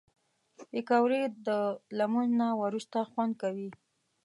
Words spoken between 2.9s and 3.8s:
خوند کوي